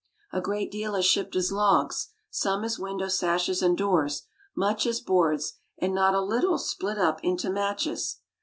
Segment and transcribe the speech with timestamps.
[0.33, 4.23] A great deal is shipped as logs, some as window sashes and doors,
[4.57, 8.17] much as boards, and not a little split up into matches.